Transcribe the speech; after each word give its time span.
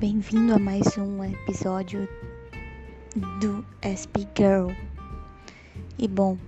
Bem-vindo 0.00 0.54
a 0.54 0.58
mais 0.58 0.96
um 0.96 1.22
episódio 1.22 2.08
do 3.38 3.62
SP 3.84 4.24
Girl. 4.34 4.70
E 5.98 6.08
bom, 6.08 6.38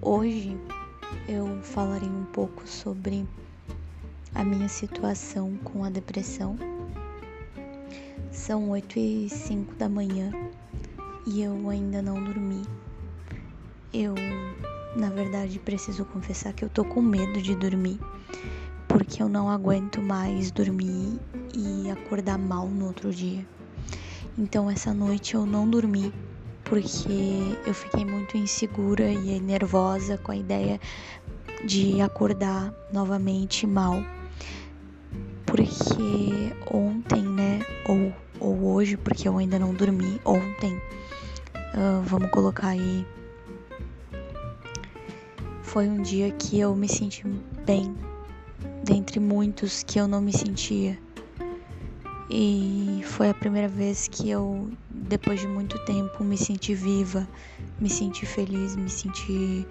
hoje 0.00 0.56
eu 1.28 1.60
falarei 1.62 2.08
um 2.08 2.24
pouco 2.32 2.66
sobre 2.66 3.28
a 4.34 4.42
minha 4.42 4.66
situação 4.66 5.58
com 5.62 5.84
a 5.84 5.90
depressão. 5.90 6.56
São 8.32 8.70
8 8.70 8.98
e 8.98 9.28
5 9.28 9.74
da 9.74 9.86
manhã 9.86 10.32
e 11.26 11.42
eu 11.42 11.68
ainda 11.68 12.00
não 12.00 12.24
dormi. 12.24 12.62
Eu, 13.92 14.14
na 14.96 15.10
verdade, 15.10 15.58
preciso 15.58 16.06
confessar 16.06 16.54
que 16.54 16.64
eu 16.64 16.70
tô 16.70 16.82
com 16.82 17.02
medo 17.02 17.42
de 17.42 17.54
dormir 17.54 18.00
porque 18.88 19.22
eu 19.22 19.28
não 19.28 19.50
aguento 19.50 20.00
mais 20.00 20.50
dormir 20.50 21.20
e 21.54 21.90
acordar 21.90 22.38
mal 22.38 22.68
no 22.68 22.86
outro 22.86 23.10
dia. 23.12 23.46
Então 24.38 24.70
essa 24.70 24.94
noite 24.94 25.34
eu 25.34 25.44
não 25.44 25.68
dormi 25.68 26.12
porque 26.64 27.58
eu 27.66 27.74
fiquei 27.74 28.04
muito 28.04 28.36
insegura 28.36 29.10
e 29.10 29.40
nervosa 29.40 30.16
com 30.18 30.30
a 30.30 30.36
ideia 30.36 30.80
de 31.64 32.00
acordar 32.00 32.72
novamente 32.92 33.66
mal. 33.66 34.02
Porque 35.44 36.54
ontem, 36.72 37.22
né, 37.22 37.60
ou, 37.88 38.12
ou 38.38 38.72
hoje, 38.72 38.96
porque 38.96 39.26
eu 39.26 39.36
ainda 39.36 39.58
não 39.58 39.74
dormi, 39.74 40.20
ontem, 40.24 40.74
uh, 41.74 42.00
vamos 42.04 42.30
colocar 42.30 42.68
aí, 42.68 43.04
foi 45.60 45.88
um 45.88 46.00
dia 46.00 46.30
que 46.30 46.58
eu 46.58 46.74
me 46.76 46.88
senti 46.88 47.26
bem 47.66 47.96
dentre 48.84 49.18
muitos 49.18 49.82
que 49.82 49.98
eu 49.98 50.06
não 50.06 50.20
me 50.20 50.32
sentia. 50.32 50.96
E 52.32 53.02
foi 53.06 53.28
a 53.28 53.34
primeira 53.34 53.66
vez 53.66 54.06
que 54.06 54.30
eu, 54.30 54.70
depois 54.88 55.40
de 55.40 55.48
muito 55.48 55.76
tempo, 55.84 56.22
me 56.22 56.38
senti 56.38 56.74
viva, 56.74 57.28
me 57.80 57.90
senti 57.90 58.24
feliz, 58.24 58.76
me 58.76 58.88
senti 58.88 59.66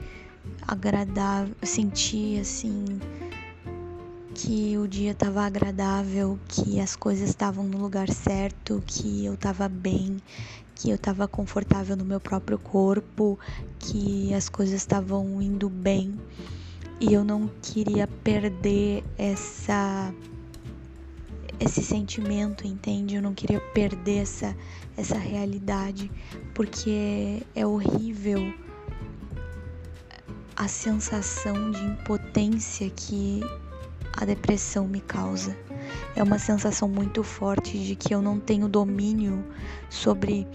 agradável, 0.67 1.55
senti 1.63 2.37
assim 2.37 2.83
que 4.35 4.77
o 4.77 4.89
dia 4.89 5.11
estava 5.11 5.43
agradável, 5.43 6.37
que 6.49 6.81
as 6.81 6.97
coisas 6.97 7.29
estavam 7.29 7.63
no 7.63 7.77
lugar 7.77 8.09
certo, 8.09 8.83
que 8.85 9.23
eu 9.25 9.35
estava 9.35 9.69
bem, 9.69 10.17
que 10.75 10.89
eu 10.89 10.95
estava 10.95 11.29
confortável 11.29 11.95
no 11.95 12.03
meu 12.03 12.19
próprio 12.19 12.59
corpo, 12.59 13.39
que 13.79 14.33
as 14.33 14.49
coisas 14.49 14.75
estavam 14.75 15.41
indo 15.41 15.69
bem. 15.69 16.19
E 16.99 17.13
eu 17.13 17.23
não 17.23 17.49
queria 17.61 18.05
perder 18.05 19.03
essa 19.17 20.13
esse 21.59 21.83
sentimento, 21.83 22.65
entende? 22.65 23.15
Eu 23.15 23.21
não 23.21 23.33
queria 23.33 23.59
perder 23.59 24.19
essa 24.19 24.55
essa 24.99 25.17
realidade, 25.17 26.11
porque 26.53 27.41
é 27.55 27.65
horrível 27.65 28.53
a 30.55 30.67
sensação 30.67 31.71
de 31.71 31.81
impotência 31.81 32.89
que 32.89 33.39
a 34.17 34.25
depressão 34.25 34.87
me 34.87 34.99
causa. 34.99 35.57
É 36.17 36.21
uma 36.21 36.37
sensação 36.37 36.89
muito 36.89 37.23
forte 37.23 37.79
de 37.79 37.95
que 37.95 38.13
eu 38.13 38.21
não 38.21 38.39
tenho 38.39 38.67
domínio 38.67 39.45
sobre 39.89 40.45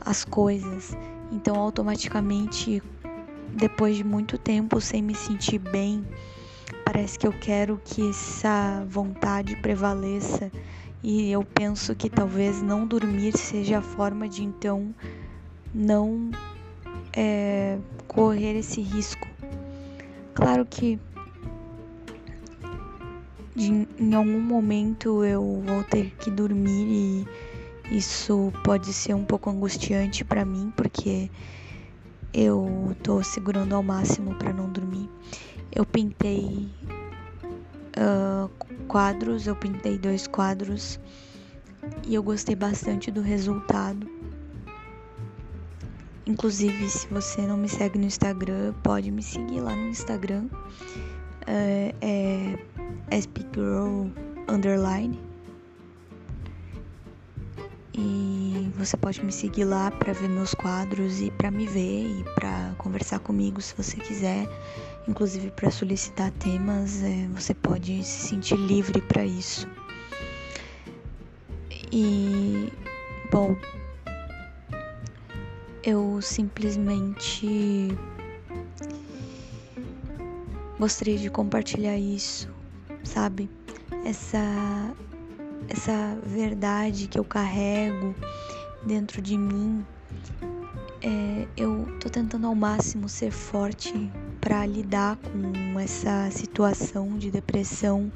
as 0.00 0.24
coisas. 0.24 0.96
Então, 1.32 1.56
automaticamente, 1.56 2.80
depois 3.48 3.96
de 3.96 4.04
muito 4.04 4.38
tempo 4.38 4.80
sem 4.80 5.02
me 5.02 5.16
sentir 5.16 5.58
bem, 5.58 6.06
parece 6.84 7.18
que 7.18 7.26
eu 7.26 7.32
quero 7.32 7.80
que 7.84 8.10
essa 8.10 8.84
vontade 8.88 9.56
prevaleça 9.56 10.50
e 11.02 11.30
eu 11.30 11.44
penso 11.44 11.94
que 11.94 12.08
talvez 12.08 12.62
não 12.62 12.86
dormir 12.86 13.36
seja 13.36 13.78
a 13.78 13.82
forma 13.82 14.28
de 14.28 14.42
então 14.44 14.94
não 15.74 16.30
é, 17.12 17.78
correr 18.06 18.58
esse 18.58 18.80
risco. 18.80 19.28
Claro 20.34 20.64
que 20.66 20.98
de, 23.54 23.86
em 23.98 24.14
algum 24.14 24.40
momento 24.40 25.24
eu 25.24 25.62
vou 25.64 25.84
ter 25.84 26.10
que 26.18 26.30
dormir 26.30 27.26
e 27.90 27.96
isso 27.96 28.52
pode 28.64 28.92
ser 28.92 29.14
um 29.14 29.24
pouco 29.24 29.50
angustiante 29.50 30.24
para 30.24 30.44
mim 30.44 30.72
porque 30.76 31.30
eu 32.34 32.96
tô 33.02 33.22
segurando 33.22 33.74
ao 33.74 33.82
máximo 33.82 34.34
para 34.34 34.52
não 34.52 34.68
dormir. 34.68 35.08
Eu 35.72 35.86
pintei 35.86 36.68
uh, 37.96 38.50
quadros, 38.88 39.46
eu 39.46 39.54
pintei 39.54 39.96
dois 39.96 40.26
quadros 40.26 40.98
e 42.04 42.14
eu 42.14 42.22
gostei 42.22 42.56
bastante 42.56 43.10
do 43.10 43.20
resultado. 43.20 44.10
Inclusive, 46.26 46.88
se 46.88 47.06
você 47.08 47.42
não 47.42 47.56
me 47.56 47.68
segue 47.68 47.98
no 47.98 48.06
Instagram, 48.06 48.72
pode 48.82 49.10
me 49.10 49.22
seguir 49.22 49.60
lá 49.60 49.76
no 49.76 49.88
Instagram. 49.88 50.46
Uh, 51.46 51.94
é 52.00 52.58
spgirl 53.18 54.08
underline 54.48 55.20
e 57.92 58.33
você 58.84 58.98
pode 58.98 59.24
me 59.24 59.32
seguir 59.32 59.64
lá 59.64 59.90
para 59.90 60.12
ver 60.12 60.28
meus 60.28 60.52
quadros 60.52 61.22
e 61.22 61.30
para 61.30 61.50
me 61.50 61.66
ver 61.66 62.20
e 62.20 62.24
para 62.34 62.74
conversar 62.76 63.18
comigo 63.18 63.58
se 63.60 63.74
você 63.74 63.96
quiser, 63.96 64.46
inclusive 65.08 65.50
para 65.52 65.70
solicitar 65.70 66.30
temas, 66.32 67.02
é, 67.02 67.26
você 67.28 67.54
pode 67.54 68.04
se 68.04 68.28
sentir 68.28 68.56
livre 68.56 69.00
para 69.00 69.24
isso. 69.24 69.66
E 71.90 72.70
bom, 73.32 73.56
eu 75.82 76.20
simplesmente 76.20 77.88
gostaria 80.78 81.16
de 81.16 81.30
compartilhar 81.30 81.96
isso, 81.96 82.50
sabe? 83.02 83.48
Essa 84.04 84.94
essa 85.66 86.18
verdade 86.22 87.08
que 87.08 87.18
eu 87.18 87.24
carrego 87.24 88.14
dentro 88.86 89.22
de 89.22 89.36
mim, 89.36 89.84
é, 91.02 91.46
eu 91.56 91.86
tô 92.00 92.08
tentando 92.08 92.46
ao 92.46 92.54
máximo 92.54 93.08
ser 93.08 93.30
forte 93.30 94.10
para 94.40 94.64
lidar 94.66 95.16
com 95.16 95.78
essa 95.80 96.30
situação 96.30 97.16
de 97.16 97.30
depressão 97.30 98.12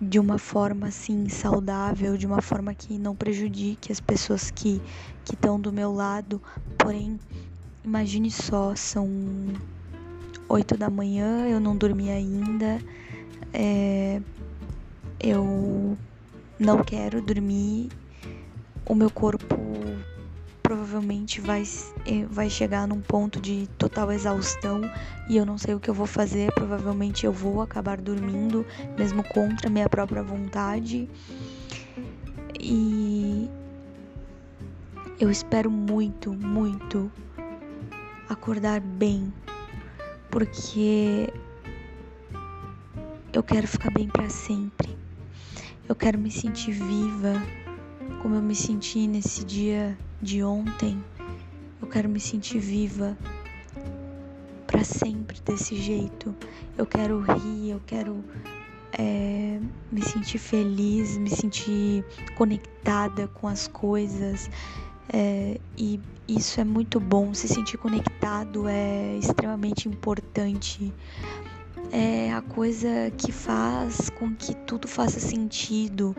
de 0.00 0.18
uma 0.18 0.38
forma 0.38 0.88
assim 0.88 1.28
saudável, 1.28 2.16
de 2.16 2.26
uma 2.26 2.40
forma 2.40 2.74
que 2.74 2.98
não 2.98 3.14
prejudique 3.14 3.92
as 3.92 4.00
pessoas 4.00 4.50
que 4.50 4.80
que 5.24 5.34
estão 5.34 5.60
do 5.60 5.72
meu 5.72 5.92
lado. 5.92 6.40
Porém, 6.78 7.20
imagine 7.84 8.30
só, 8.30 8.74
são 8.74 9.08
oito 10.48 10.76
da 10.76 10.90
manhã, 10.90 11.46
eu 11.46 11.60
não 11.60 11.76
dormi 11.76 12.10
ainda, 12.10 12.80
é, 13.52 14.20
eu 15.20 15.96
não 16.58 16.82
quero 16.82 17.22
dormir, 17.22 17.88
o 18.86 18.94
meu 18.94 19.10
corpo 19.10 19.56
provavelmente 20.70 21.40
vai, 21.40 21.64
eh, 22.06 22.24
vai 22.30 22.48
chegar 22.48 22.86
num 22.86 23.00
ponto 23.00 23.40
de 23.40 23.68
total 23.76 24.12
exaustão 24.12 24.80
e 25.28 25.36
eu 25.36 25.44
não 25.44 25.58
sei 25.58 25.74
o 25.74 25.80
que 25.80 25.90
eu 25.90 25.94
vou 25.94 26.06
fazer. 26.06 26.52
Provavelmente 26.54 27.26
eu 27.26 27.32
vou 27.32 27.60
acabar 27.60 28.00
dormindo, 28.00 28.64
mesmo 28.96 29.24
contra 29.24 29.68
minha 29.68 29.88
própria 29.88 30.22
vontade. 30.22 31.08
E 32.60 33.50
eu 35.18 35.28
espero 35.28 35.70
muito, 35.70 36.32
muito 36.32 37.10
acordar 38.28 38.80
bem, 38.80 39.32
porque 40.30 41.32
eu 43.32 43.42
quero 43.42 43.66
ficar 43.66 43.90
bem 43.90 44.06
para 44.06 44.28
sempre. 44.28 44.96
Eu 45.88 45.96
quero 45.96 46.16
me 46.16 46.30
sentir 46.30 46.70
viva, 46.70 47.42
como 48.22 48.34
eu 48.34 48.42
me 48.42 48.54
senti 48.54 49.06
nesse 49.06 49.44
dia 49.44 49.96
de 50.20 50.42
ontem. 50.42 51.02
Eu 51.80 51.88
quero 51.88 52.08
me 52.08 52.20
sentir 52.20 52.58
viva 52.58 53.16
para 54.66 54.84
sempre 54.84 55.40
desse 55.40 55.76
jeito. 55.76 56.34
Eu 56.76 56.86
quero 56.86 57.20
rir, 57.20 57.70
eu 57.70 57.80
quero 57.86 58.24
é, 58.92 59.58
me 59.90 60.02
sentir 60.02 60.38
feliz, 60.38 61.16
me 61.16 61.30
sentir 61.30 62.04
conectada 62.36 63.28
com 63.28 63.48
as 63.48 63.66
coisas. 63.66 64.50
É, 65.12 65.58
e 65.76 65.98
isso 66.28 66.60
é 66.60 66.64
muito 66.64 67.00
bom. 67.00 67.32
Se 67.34 67.48
sentir 67.48 67.78
conectado 67.78 68.68
é 68.68 69.16
extremamente 69.16 69.88
importante 69.88 70.92
é 71.92 72.32
a 72.32 72.40
coisa 72.40 73.10
que 73.16 73.32
faz 73.32 74.10
com 74.10 74.34
que 74.34 74.54
tudo 74.54 74.86
faça 74.86 75.18
sentido. 75.18 76.16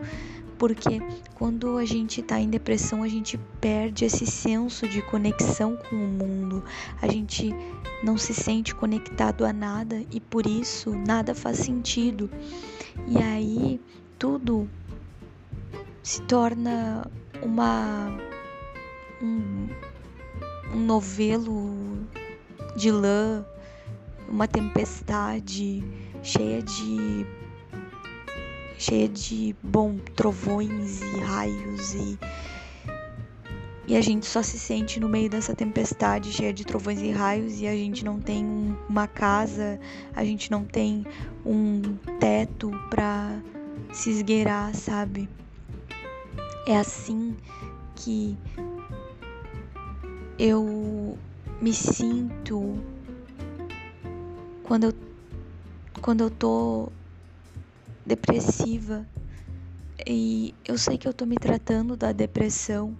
Porque 0.62 1.02
quando 1.34 1.76
a 1.76 1.84
gente 1.84 2.20
está 2.20 2.38
em 2.38 2.48
depressão, 2.48 3.02
a 3.02 3.08
gente 3.08 3.36
perde 3.60 4.04
esse 4.04 4.24
senso 4.24 4.86
de 4.86 5.02
conexão 5.02 5.76
com 5.76 5.96
o 5.96 6.06
mundo. 6.06 6.62
A 7.00 7.08
gente 7.08 7.52
não 8.00 8.16
se 8.16 8.32
sente 8.32 8.72
conectado 8.72 9.44
a 9.44 9.52
nada 9.52 10.04
e 10.12 10.20
por 10.20 10.46
isso 10.46 10.94
nada 10.94 11.34
faz 11.34 11.58
sentido. 11.58 12.30
E 13.08 13.18
aí 13.18 13.80
tudo 14.16 14.70
se 16.00 16.22
torna 16.22 17.10
uma 17.42 18.16
um, 19.20 19.66
um 20.72 20.78
novelo 20.78 22.06
de 22.76 22.92
lã, 22.92 23.44
uma 24.28 24.46
tempestade 24.46 25.82
cheia 26.22 26.62
de 26.62 27.26
cheia 28.78 29.08
de 29.08 29.54
bom 29.62 29.96
trovões 30.16 31.00
e 31.00 31.20
raios 31.20 31.94
e 31.94 32.18
e 33.86 33.96
a 33.96 34.00
gente 34.00 34.26
só 34.26 34.42
se 34.42 34.58
sente 34.58 35.00
no 35.00 35.08
meio 35.08 35.28
dessa 35.28 35.54
tempestade 35.54 36.32
cheia 36.32 36.52
de 36.52 36.64
trovões 36.64 37.02
e 37.02 37.10
raios 37.10 37.60
e 37.60 37.66
a 37.66 37.72
gente 37.72 38.04
não 38.04 38.20
tem 38.20 38.44
um, 38.44 38.76
uma 38.88 39.08
casa, 39.08 39.78
a 40.14 40.24
gente 40.24 40.50
não 40.50 40.64
tem 40.64 41.04
um 41.44 41.96
teto 42.20 42.70
para 42.88 43.38
se 43.92 44.10
esgueirar, 44.10 44.74
sabe? 44.74 45.28
É 46.66 46.76
assim 46.76 47.36
que 47.96 48.38
eu 50.38 51.18
me 51.60 51.72
sinto 51.72 52.78
quando 54.62 54.84
eu, 54.84 54.92
quando 56.00 56.20
eu 56.22 56.30
tô 56.30 56.90
depressiva 58.04 59.06
e 60.06 60.54
eu 60.64 60.76
sei 60.76 60.98
que 60.98 61.06
eu 61.06 61.12
tô 61.12 61.24
me 61.24 61.36
tratando 61.36 61.96
da 61.96 62.12
depressão. 62.12 62.96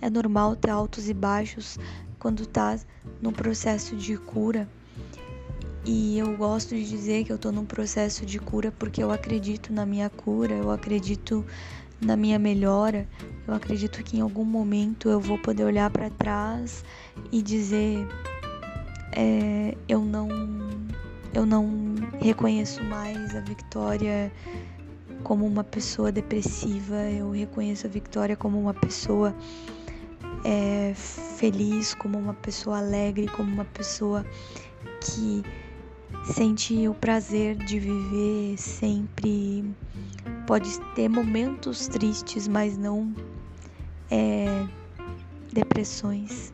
É 0.00 0.10
normal 0.10 0.56
ter 0.56 0.70
altos 0.70 1.08
e 1.08 1.14
baixos 1.14 1.78
quando 2.18 2.44
tá 2.46 2.78
no 3.20 3.32
processo 3.32 3.96
de 3.96 4.16
cura. 4.16 4.68
E 5.84 6.18
eu 6.18 6.36
gosto 6.36 6.74
de 6.74 6.88
dizer 6.88 7.24
que 7.24 7.32
eu 7.32 7.38
tô 7.38 7.50
num 7.50 7.64
processo 7.64 8.24
de 8.24 8.38
cura 8.38 8.70
porque 8.70 9.02
eu 9.02 9.10
acredito 9.10 9.72
na 9.72 9.84
minha 9.84 10.08
cura, 10.10 10.54
eu 10.54 10.70
acredito 10.70 11.44
na 12.00 12.16
minha 12.16 12.38
melhora. 12.38 13.08
Eu 13.46 13.54
acredito 13.54 14.02
que 14.02 14.18
em 14.18 14.20
algum 14.20 14.44
momento 14.44 15.08
eu 15.08 15.20
vou 15.20 15.38
poder 15.38 15.64
olhar 15.64 15.90
para 15.90 16.10
trás 16.10 16.84
e 17.32 17.42
dizer 17.42 18.06
é, 19.12 19.76
eu 19.88 20.00
não 20.00 20.28
eu 21.34 21.46
não 21.46 21.94
reconheço 22.20 22.82
mais 22.84 23.34
a 23.34 23.40
Victoria 23.40 24.30
como 25.22 25.46
uma 25.46 25.64
pessoa 25.64 26.10
depressiva, 26.10 26.96
eu 27.10 27.30
reconheço 27.30 27.86
a 27.86 27.90
Victoria 27.90 28.36
como 28.36 28.58
uma 28.58 28.74
pessoa 28.74 29.34
é, 30.44 30.92
feliz, 30.94 31.94
como 31.94 32.18
uma 32.18 32.34
pessoa 32.34 32.78
alegre, 32.78 33.28
como 33.28 33.52
uma 33.52 33.64
pessoa 33.64 34.26
que 35.00 35.42
sente 36.24 36.86
o 36.88 36.94
prazer 36.94 37.56
de 37.56 37.78
viver 37.78 38.58
sempre. 38.58 39.64
Pode 40.46 40.78
ter 40.94 41.08
momentos 41.08 41.86
tristes, 41.88 42.48
mas 42.48 42.76
não 42.76 43.14
é, 44.10 44.66
depressões, 45.52 46.52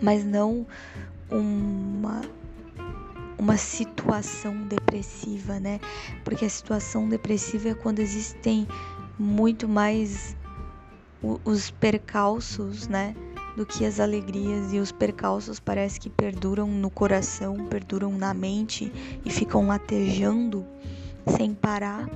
mas 0.00 0.24
não 0.24 0.66
uma 1.30 2.20
uma 3.44 3.58
situação 3.58 4.56
depressiva, 4.62 5.60
né? 5.60 5.78
Porque 6.24 6.46
a 6.46 6.48
situação 6.48 7.06
depressiva 7.06 7.68
é 7.68 7.74
quando 7.74 7.98
existem 7.98 8.66
muito 9.18 9.68
mais 9.68 10.34
os 11.44 11.70
percalços, 11.70 12.88
né? 12.88 13.14
Do 13.54 13.66
que 13.66 13.84
as 13.84 14.00
alegrias 14.00 14.72
e 14.72 14.78
os 14.78 14.90
percalços 14.90 15.60
parece 15.60 16.00
que 16.00 16.08
perduram 16.08 16.66
no 16.66 16.90
coração, 16.90 17.66
perduram 17.66 18.10
na 18.12 18.32
mente 18.32 18.90
e 19.24 19.30
ficam 19.30 19.66
latejando 19.66 20.66
sem 21.36 21.54
parar 21.54 22.08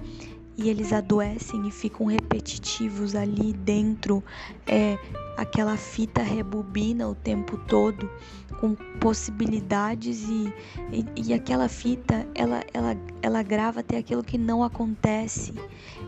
e 0.58 0.68
eles 0.68 0.92
adoecem 0.92 1.68
e 1.68 1.70
ficam 1.70 2.06
repetitivos 2.06 3.14
ali 3.14 3.52
dentro. 3.52 4.22
É, 4.66 4.98
aquela 5.36 5.76
fita 5.76 6.20
rebobina 6.20 7.08
o 7.08 7.14
tempo 7.14 7.56
todo 7.56 8.10
com 8.58 8.74
possibilidades 8.98 10.28
e, 10.28 10.52
e, 10.92 11.28
e, 11.28 11.32
aquela 11.32 11.68
fita 11.68 12.26
ela, 12.34 12.60
ela, 12.74 12.96
ela 13.22 13.42
grava 13.44 13.78
até 13.80 13.98
aquilo 13.98 14.24
que 14.24 14.36
não 14.36 14.64
acontece, 14.64 15.54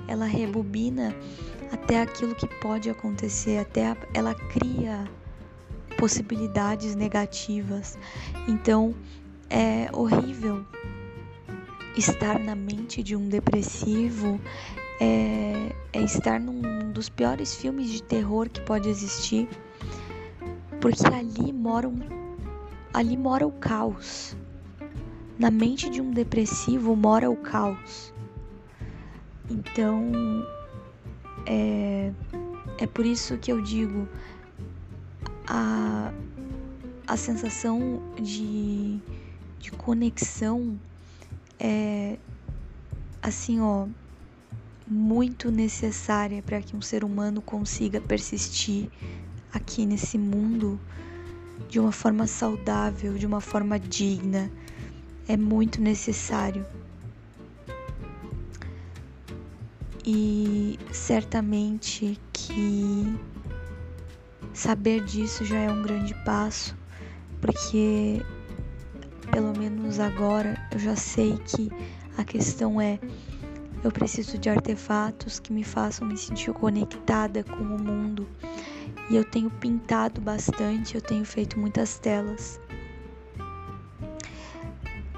ela 0.09 0.25
rebobina 0.25 1.15
até 1.71 2.03
aquilo 2.03 2.35
que 2.35 2.49
pode 2.61 2.91
acontecer, 2.91 3.59
até 3.59 3.87
a, 3.87 3.97
ela 4.13 4.35
cria 4.35 5.09
possibilidades 5.97 6.97
negativas. 6.97 7.97
Então 8.49 8.93
é 9.49 9.89
horrível 9.93 10.65
estar 11.97 12.39
na 12.39 12.55
mente 12.55 13.03
de 13.03 13.17
um 13.17 13.29
depressivo 13.29 14.41
é, 15.01 15.75
é 15.93 16.03
estar 16.03 16.39
num 16.39 16.93
dos 16.93 17.09
piores 17.09 17.55
filmes 17.55 17.91
de 17.91 18.03
terror 18.03 18.49
que 18.49 18.61
pode 18.61 18.89
existir, 18.89 19.49
porque 20.81 21.07
ali 21.07 21.53
mora 21.53 21.89
um, 21.89 21.99
ali 22.93 23.17
mora 23.17 23.47
o 23.47 23.53
caos. 23.53 24.37
Na 25.39 25.51
mente 25.51 25.89
de 25.89 26.03
um 26.03 26.11
depressivo 26.11 26.95
mora 26.95 27.31
o 27.31 27.37
caos. 27.37 28.13
Então 29.49 30.13
é, 31.47 32.13
é 32.79 32.87
por 32.87 33.07
isso 33.07 33.39
que 33.39 33.51
eu 33.51 33.63
digo 33.63 34.07
a, 35.47 36.13
a 37.07 37.17
sensação 37.17 38.03
de, 38.21 39.01
de 39.59 39.73
conexão 39.73 40.79
é 41.61 42.19
assim, 43.23 43.61
ó, 43.61 43.87
muito 44.87 45.51
necessária 45.51 46.43
para 46.43 46.61
que 46.61 46.75
um 46.75 46.81
ser 46.81 47.05
humano 47.05 47.43
consiga 47.43 48.01
persistir 48.01 48.89
aqui 49.53 49.85
nesse 49.85 50.17
mundo 50.17 50.81
de 51.69 51.79
uma 51.79 51.93
forma 51.93 52.27
saudável, 52.27 53.15
de 53.15 53.27
uma 53.27 53.41
forma 53.41 53.79
digna. 53.79 54.51
É 55.29 55.37
muito 55.37 55.81
necessário. 55.81 56.67
E 60.05 60.79
certamente 60.91 62.19
que 62.33 63.17
saber 64.53 65.05
disso 65.05 65.45
já 65.45 65.59
é 65.59 65.71
um 65.71 65.83
grande 65.83 66.15
passo, 66.25 66.77
porque 67.41 68.21
pelo 69.31 69.57
menos 69.57 70.01
agora 70.01 70.57
eu 70.73 70.79
já 70.79 70.97
sei 70.97 71.37
que 71.39 71.71
a 72.17 72.25
questão 72.25 72.81
é 72.81 72.99
eu 73.83 73.91
preciso 73.91 74.37
de 74.37 74.51
artefatos 74.51 75.41
que 75.41 75.53
me 75.53 75.65
façam 75.65 76.07
me 76.07 76.17
sentir 76.17 76.53
conectada 76.53 77.43
com 77.43 77.63
o 77.63 77.83
mundo. 77.83 78.29
E 79.09 79.17
eu 79.17 79.25
tenho 79.25 79.51
pintado 79.51 80.21
bastante, 80.21 80.97
eu 80.97 81.01
tenho 81.01 81.25
feito 81.25 81.59
muitas 81.59 81.99
telas. 81.99 82.61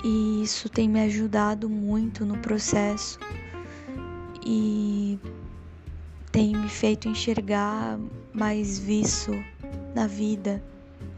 E 0.05 0.43
isso 0.43 0.69
tem 0.69 0.89
me 0.89 1.01
ajudado 1.01 1.69
muito 1.69 2.25
no 2.25 2.39
processo 2.39 3.19
e 4.47 5.19
tem 6.31 6.57
me 6.57 6.69
feito 6.69 7.09
enxergar 7.09 7.99
mais 8.33 8.79
viço 8.79 9.33
na 9.95 10.07
vida, 10.07 10.63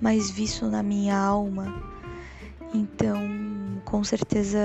mais 0.01 0.31
viço 0.31 0.67
na 0.67 0.83
minha 0.83 1.17
alma 1.17 1.94
então, 2.75 3.21
com 3.85 4.03
certeza 4.03 4.59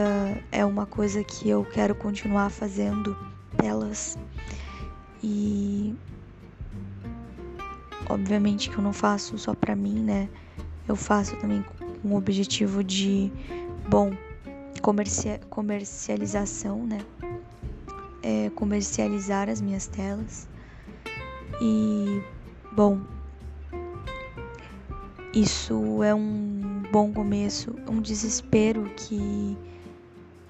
é 0.51 0.65
uma 0.65 0.87
coisa 0.87 1.23
que 1.23 1.47
eu 1.47 1.63
quero 1.63 1.93
continuar 1.93 2.49
fazendo 2.49 3.15
telas 3.55 4.17
e 5.21 5.95
obviamente 8.09 8.67
que 8.71 8.77
eu 8.77 8.81
não 8.81 8.93
faço 8.93 9.37
só 9.37 9.53
para 9.53 9.75
mim, 9.75 9.99
né? 9.99 10.27
Eu 10.87 10.95
faço 10.95 11.35
também 11.35 11.63
com 12.01 12.09
o 12.09 12.17
objetivo 12.17 12.83
de, 12.83 13.31
bom, 13.87 14.11
comercia 14.81 15.39
comercialização, 15.47 16.87
né? 16.87 16.97
É, 18.23 18.49
comercializar 18.55 19.49
as 19.49 19.61
minhas 19.61 19.85
telas. 19.85 20.49
E, 21.61 22.23
bom, 22.71 22.99
isso 25.31 26.01
é 26.01 26.15
um 26.15 26.78
bom 26.91 27.13
começo, 27.13 27.75
um 27.87 28.01
desespero 28.01 28.89
que 28.95 29.57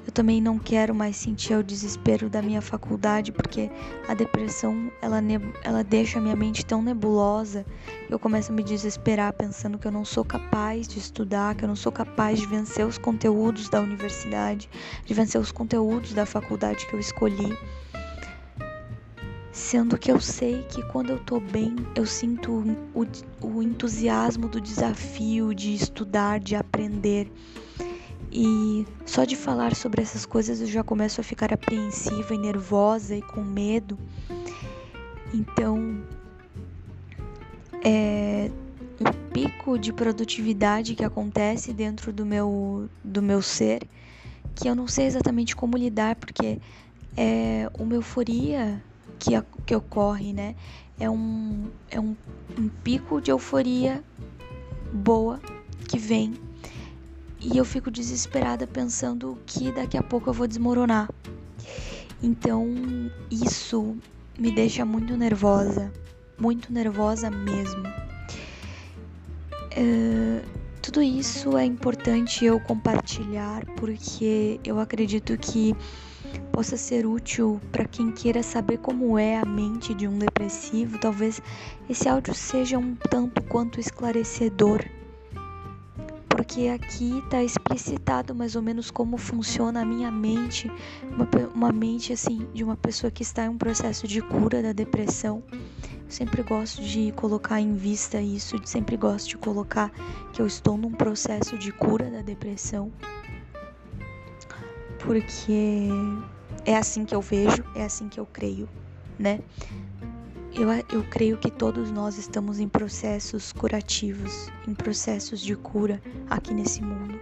eu 0.07 0.11
também 0.11 0.41
não 0.41 0.57
quero 0.57 0.95
mais 0.95 1.17
sentir 1.17 1.53
o 1.53 1.63
desespero 1.63 2.29
da 2.29 2.41
minha 2.41 2.61
faculdade, 2.61 3.31
porque 3.31 3.69
a 4.07 4.13
depressão 4.13 4.91
ela, 5.01 5.21
ela 5.63 5.83
deixa 5.83 6.17
a 6.17 6.21
minha 6.21 6.35
mente 6.35 6.65
tão 6.65 6.81
nebulosa 6.81 7.65
que 8.07 8.13
eu 8.13 8.17
começo 8.17 8.51
a 8.51 8.55
me 8.55 8.63
desesperar 8.63 9.33
pensando 9.33 9.77
que 9.77 9.85
eu 9.85 9.91
não 9.91 10.05
sou 10.05 10.23
capaz 10.23 10.87
de 10.87 10.97
estudar, 10.97 11.55
que 11.55 11.63
eu 11.63 11.67
não 11.67 11.75
sou 11.75 11.91
capaz 11.91 12.39
de 12.39 12.47
vencer 12.47 12.87
os 12.87 12.97
conteúdos 12.97 13.69
da 13.69 13.81
universidade, 13.81 14.69
de 15.05 15.13
vencer 15.13 15.39
os 15.39 15.51
conteúdos 15.51 16.13
da 16.13 16.25
faculdade 16.25 16.87
que 16.87 16.93
eu 16.95 16.99
escolhi. 16.99 17.55
Sendo 19.51 19.97
que 19.97 20.11
eu 20.11 20.19
sei 20.19 20.63
que 20.69 20.83
quando 20.83 21.09
eu 21.09 21.19
tô 21.19 21.39
bem, 21.39 21.75
eu 21.95 22.05
sinto 22.05 22.63
o, 22.93 23.07
o 23.41 23.63
entusiasmo 23.63 24.47
do 24.47 24.61
desafio 24.61 25.53
de 25.55 25.73
estudar, 25.73 26.39
de 26.39 26.55
aprender. 26.55 27.31
E 28.31 28.85
só 29.05 29.25
de 29.25 29.35
falar 29.35 29.75
sobre 29.75 30.03
essas 30.03 30.23
coisas 30.23 30.61
eu 30.61 30.67
já 30.67 30.83
começo 30.83 31.19
a 31.19 31.23
ficar 31.23 31.51
apreensiva 31.51 32.33
e 32.33 32.37
nervosa 32.37 33.15
e 33.15 33.21
com 33.23 33.41
medo. 33.41 33.97
Então, 35.33 36.03
é 37.83 38.51
um 38.99 39.29
pico 39.31 39.79
de 39.79 39.91
produtividade 39.91 40.93
que 40.93 41.03
acontece 41.03 41.73
dentro 41.73 42.13
do 42.13 42.23
meu, 42.23 42.87
do 43.03 43.21
meu 43.21 43.41
ser, 43.41 43.87
que 44.53 44.67
eu 44.67 44.75
não 44.75 44.87
sei 44.87 45.05
exatamente 45.05 45.55
como 45.55 45.75
lidar, 45.75 46.15
porque 46.15 46.59
é 47.17 47.69
uma 47.79 47.95
euforia 47.95 48.83
que, 49.19 49.31
que 49.65 49.75
ocorre, 49.75 50.33
né? 50.33 50.55
É 50.99 51.09
um, 51.09 51.67
é 51.91 51.99
um, 51.99 52.15
um 52.57 52.69
pico 52.83 53.21
de 53.21 53.31
euforia 53.31 54.03
boa 54.91 55.39
que 55.87 55.99
vem 55.99 56.33
e 57.41 57.57
eu 57.57 57.63
fico 57.63 57.89
desesperada 57.89 58.67
pensando 58.67 59.37
que 59.45 59.71
daqui 59.71 59.97
a 59.97 60.03
pouco 60.03 60.29
eu 60.29 60.33
vou 60.33 60.47
desmoronar. 60.47 61.09
Então, 62.21 62.67
isso 63.31 63.95
me 64.37 64.51
deixa 64.51 64.83
muito 64.83 65.15
nervosa, 65.15 65.91
muito 66.37 66.71
nervosa 66.73 67.29
mesmo. 67.31 67.83
Uh, 69.77 70.41
tudo 70.81 71.01
isso 71.01 71.57
é 71.57 71.63
importante 71.63 72.43
eu 72.43 72.59
compartilhar 72.59 73.65
porque 73.77 74.59
eu 74.65 74.79
acredito 74.79 75.37
que 75.37 75.73
possa 76.51 76.77
ser 76.77 77.05
útil 77.05 77.59
para 77.71 77.85
quem 77.85 78.11
queira 78.11 78.43
saber 78.43 78.77
como 78.79 79.17
é 79.17 79.37
a 79.37 79.45
mente 79.45 79.93
de 79.93 80.07
um 80.07 80.17
depressivo. 80.17 80.97
Talvez 80.97 81.41
esse 81.89 82.07
áudio 82.09 82.33
seja 82.33 82.77
um 82.77 82.95
tanto 82.95 83.41
quanto 83.43 83.79
esclarecedor 83.79 84.85
porque 86.39 86.69
aqui 86.69 87.19
está 87.19 87.43
explicitado 87.43 88.33
mais 88.33 88.55
ou 88.55 88.61
menos 88.61 88.89
como 88.89 89.17
funciona 89.17 89.81
a 89.81 89.85
minha 89.85 90.09
mente, 90.09 90.71
uma, 91.03 91.27
uma 91.53 91.71
mente 91.71 92.13
assim 92.13 92.47
de 92.53 92.63
uma 92.63 92.77
pessoa 92.77 93.11
que 93.11 93.21
está 93.21 93.43
em 93.43 93.49
um 93.49 93.57
processo 93.57 94.07
de 94.07 94.21
cura 94.21 94.61
da 94.61 94.71
depressão. 94.71 95.43
Sempre 96.07 96.41
gosto 96.41 96.81
de 96.81 97.11
colocar 97.11 97.59
em 97.59 97.75
vista 97.75 98.21
isso, 98.21 98.55
sempre 98.65 98.95
gosto 98.95 99.27
de 99.27 99.37
colocar 99.37 99.91
que 100.31 100.41
eu 100.41 100.47
estou 100.47 100.77
num 100.77 100.93
processo 100.93 101.57
de 101.57 101.73
cura 101.73 102.09
da 102.09 102.21
depressão, 102.21 102.89
porque 105.09 105.87
é 106.63 106.77
assim 106.77 107.03
que 107.03 107.15
eu 107.15 107.21
vejo, 107.21 107.65
é 107.73 107.83
assim 107.83 108.07
que 108.07 108.19
eu 108.19 108.27
creio, 108.27 108.69
né? 109.17 109.39
Eu, 110.53 110.69
eu 110.93 111.03
creio 111.09 111.35
que 111.35 111.49
todos 111.49 111.89
nós 111.89 112.19
estamos 112.19 112.59
em 112.59 112.69
processos 112.69 113.51
curativos, 113.51 114.51
em 114.67 114.75
processos 114.75 115.41
de 115.41 115.55
cura 115.55 115.99
aqui 116.29 116.53
nesse 116.53 116.83
mundo. 116.83 117.19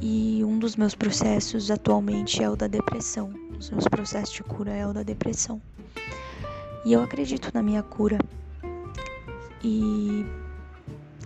E 0.00 0.44
um 0.44 0.60
dos 0.60 0.76
meus 0.76 0.94
processos 0.94 1.72
atualmente 1.72 2.40
é 2.40 2.48
o 2.48 2.54
da 2.54 2.68
depressão. 2.68 3.32
Um 3.50 3.58
dos 3.58 3.70
meus 3.70 3.88
processos 3.88 4.32
de 4.32 4.44
cura 4.44 4.70
é 4.70 4.86
o 4.86 4.92
da 4.92 5.02
depressão. 5.02 5.60
E 6.84 6.92
eu 6.92 7.02
acredito 7.02 7.50
na 7.52 7.64
minha 7.64 7.82
cura. 7.82 8.16
E 9.60 10.24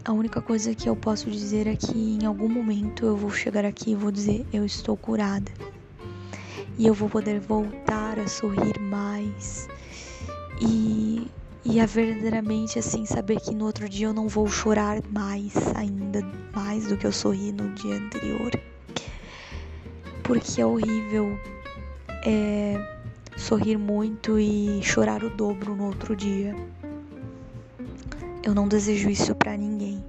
a 0.07 0.13
única 0.13 0.41
coisa 0.41 0.73
que 0.73 0.89
eu 0.89 0.95
posso 0.95 1.29
dizer 1.29 1.67
é 1.67 1.75
que 1.75 2.17
em 2.23 2.25
algum 2.25 2.49
momento 2.49 3.05
eu 3.05 3.17
vou 3.17 3.29
chegar 3.31 3.65
aqui 3.65 3.91
e 3.91 3.95
vou 3.97 4.13
dizer: 4.13 4.47
eu 4.53 4.65
estou 4.65 4.97
curada. 4.97 5.51
E 6.79 6.87
eu 6.87 6.95
vou 6.95 7.09
poder 7.09 7.41
voltar 7.41 8.19
a 8.21 8.29
sorrir 8.29 8.79
mais 8.79 9.67
e, 10.61 11.27
e 11.65 11.81
é 11.81 11.87
verdadeiramente 11.87 12.79
assim 12.79 13.05
saber 13.05 13.41
que 13.41 13.53
no 13.55 13.65
outro 13.65 13.89
dia 13.89 14.07
eu 14.07 14.13
não 14.13 14.29
vou 14.29 14.47
chorar 14.47 15.03
mais 15.11 15.55
ainda 15.75 16.21
mais 16.55 16.87
do 16.87 16.97
que 16.97 17.07
eu 17.07 17.13
sorri 17.13 17.51
no 17.51 17.75
dia 17.75 17.97
anterior. 17.97 18.53
Porque 20.23 20.61
é 20.61 20.67
horrível 20.67 21.37
é, 22.25 22.79
sorrir 23.37 23.77
muito 23.77 24.39
e 24.39 24.81
chorar 24.83 25.25
o 25.25 25.31
dobro 25.31 25.75
no 25.75 25.87
outro 25.87 26.15
dia. 26.15 26.55
Eu 28.47 28.55
não 28.55 28.69
desejo 28.69 29.11
isso 29.11 29.35
para 29.35 29.57
ninguém. 29.57 30.00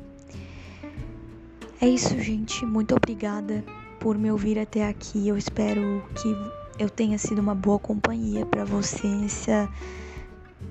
É 1.82 1.90
isso, 1.90 2.20
gente. 2.20 2.64
Muito 2.68 2.96
obrigada 2.96 3.64
por 4.00 4.16
me 4.16 4.30
ouvir 4.30 4.60
até 4.60 4.88
aqui. 4.88 5.28
Eu 5.28 5.36
espero 5.36 6.04
que 6.14 6.36
eu 6.78 6.88
tenha 6.88 7.18
sido 7.18 7.40
uma 7.40 7.56
boa 7.56 7.80
companhia 7.80 8.46
para 8.46 8.64
você 8.64 9.08
nessa 9.08 9.68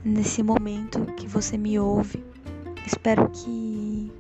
nesse 0.05 0.45
momento 0.45 1.05
que 1.17 1.27
você 1.27 1.59
me 1.59 1.77
ouve. 1.77 2.23
Espero 2.87 3.29
que 3.31 4.13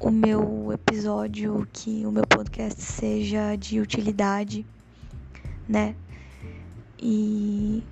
o 0.00 0.10
meu 0.10 0.72
episódio, 0.72 1.68
que 1.70 2.06
o 2.06 2.10
meu 2.10 2.26
podcast 2.26 2.80
seja 2.80 3.56
de 3.56 3.78
utilidade, 3.78 4.64
né? 5.68 5.94
E 6.98 7.82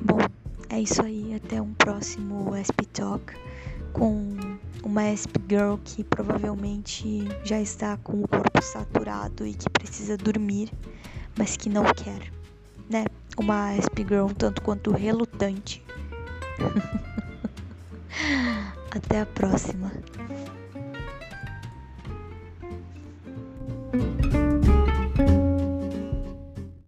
bom, 0.00 0.35
é 0.68 0.80
isso 0.80 1.02
aí. 1.02 1.34
Até 1.34 1.60
um 1.60 1.72
próximo 1.74 2.52
SP 2.56 2.84
Talk 2.92 3.34
com 3.92 4.36
uma 4.84 5.02
SP 5.08 5.40
Girl 5.48 5.76
que 5.84 6.04
provavelmente 6.04 7.26
já 7.44 7.60
está 7.60 7.96
com 7.96 8.22
o 8.22 8.28
corpo 8.28 8.62
saturado 8.62 9.46
e 9.46 9.54
que 9.54 9.68
precisa 9.70 10.16
dormir, 10.16 10.70
mas 11.36 11.56
que 11.56 11.68
não 11.68 11.84
quer, 11.84 12.30
né? 12.88 13.04
uma 13.38 13.74
SP 13.76 14.00
Girl 14.08 14.28
tanto 14.36 14.62
quanto 14.62 14.90
relutante. 14.90 15.82
Até 18.90 19.20
a 19.20 19.26
próxima. 19.26 19.92